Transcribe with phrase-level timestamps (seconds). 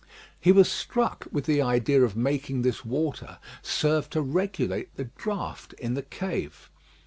[0.39, 5.73] He was struck with the idea of making this water serve to regulate the draught
[5.73, 6.71] in the cave.